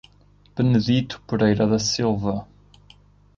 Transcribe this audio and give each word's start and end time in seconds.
Benedito 0.55 1.21
Pereira 1.27 1.67
da 1.67 1.77
Silva 1.77 2.47